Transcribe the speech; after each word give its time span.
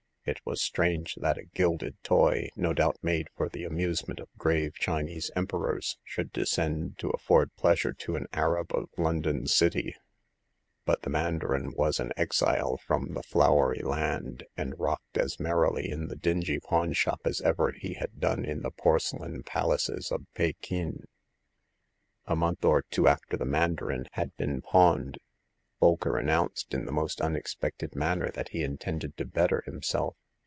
It 0.23 0.39
was 0.45 0.61
strange 0.61 1.15
that 1.15 1.39
a 1.39 1.45
gilded 1.45 1.95
toy, 2.03 2.49
no 2.55 2.73
doubt 2.73 2.99
made 3.01 3.27
for 3.35 3.49
the 3.49 3.63
amusement 3.63 4.19
of 4.19 4.29
grave 4.37 4.75
Chinese 4.75 5.31
Emperors, 5.35 5.97
should 6.03 6.31
descend 6.31 6.99
to 6.99 7.09
afford 7.09 7.55
pleasure 7.55 7.91
to 7.91 8.15
an 8.15 8.27
arab 8.31 8.71
oi 8.71 8.81
Loxvdow 8.81 8.95
Qa\.^• 8.97 9.01
"^ns^^C^csr, 9.01 9.03
1 9.03 9.15
86 9.17 9.25
Hagar 9.25 9.87
of 9.87 9.91
the 10.85 10.85
Pawn 10.85 10.93
Shop. 10.93 11.07
mandarin 11.11 11.73
was 11.75 11.99
an 11.99 12.11
exile 12.15 12.77
from 12.85 13.13
the 13.15 13.23
Flowery 13.23 13.81
Land, 13.81 14.43
and 14.55 14.79
rocked 14.79 15.17
as 15.17 15.39
merrily 15.39 15.89
in 15.89 16.05
the 16.07 16.15
dingy 16.15 16.59
pawn 16.59 16.93
shop 16.93 17.21
as 17.25 17.41
ever 17.41 17.71
he 17.71 17.93
had 17.95 18.19
done 18.19 18.45
in 18.45 18.61
the 18.61 18.69
porcelain 18.71 19.41
palaces 19.41 20.11
of 20.11 20.27
Pekin. 20.35 21.05
A 22.27 22.35
month 22.35 22.63
or 22.63 22.83
two 22.83 23.07
after 23.07 23.37
the 23.37 23.45
mandarin 23.45 24.05
had 24.11 24.37
been 24.37 24.61
pawned, 24.61 25.17
Bolker 25.81 26.19
announced 26.19 26.75
in 26.75 26.85
the 26.85 26.91
most 26.91 27.17
unex 27.17 27.57
pected 27.57 27.95
manner 27.95 28.29
that 28.35 28.49
he 28.49 28.61
intended 28.61 29.17
to 29.17 29.25
better 29.25 29.63
him 29.65 29.81
self. 29.81 30.15